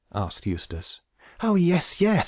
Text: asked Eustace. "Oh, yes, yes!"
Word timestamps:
asked 0.15 0.47
Eustace. 0.47 0.99
"Oh, 1.43 1.53
yes, 1.53 2.01
yes!" 2.01 2.19